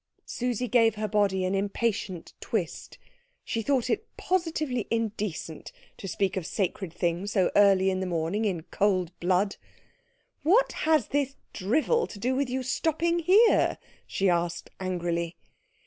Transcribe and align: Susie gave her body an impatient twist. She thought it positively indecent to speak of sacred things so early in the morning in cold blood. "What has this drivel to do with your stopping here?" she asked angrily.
Susie 0.25 0.67
gave 0.67 0.95
her 0.95 1.07
body 1.07 1.45
an 1.45 1.53
impatient 1.53 2.33
twist. 2.39 2.97
She 3.43 3.61
thought 3.61 3.87
it 3.87 4.07
positively 4.17 4.87
indecent 4.89 5.71
to 5.97 6.07
speak 6.07 6.35
of 6.35 6.43
sacred 6.47 6.91
things 6.91 7.33
so 7.33 7.51
early 7.55 7.91
in 7.91 7.99
the 7.99 8.07
morning 8.07 8.43
in 8.45 8.63
cold 8.63 9.11
blood. 9.19 9.57
"What 10.41 10.71
has 10.89 11.09
this 11.09 11.35
drivel 11.53 12.07
to 12.07 12.17
do 12.17 12.35
with 12.35 12.49
your 12.49 12.63
stopping 12.63 13.19
here?" 13.19 13.77
she 14.07 14.27
asked 14.27 14.71
angrily. 14.79 15.35